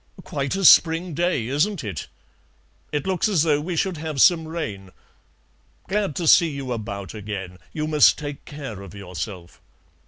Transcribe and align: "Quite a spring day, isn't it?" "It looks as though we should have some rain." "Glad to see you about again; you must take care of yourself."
"Quite 0.23 0.55
a 0.55 0.65
spring 0.65 1.13
day, 1.13 1.45
isn't 1.45 1.83
it?" 1.83 2.07
"It 2.91 3.05
looks 3.05 3.29
as 3.29 3.43
though 3.43 3.61
we 3.61 3.75
should 3.75 3.97
have 3.97 4.19
some 4.19 4.47
rain." 4.47 4.89
"Glad 5.87 6.15
to 6.15 6.25
see 6.25 6.49
you 6.49 6.71
about 6.71 7.13
again; 7.13 7.59
you 7.71 7.85
must 7.85 8.17
take 8.17 8.43
care 8.43 8.81
of 8.81 8.95
yourself." 8.95 9.61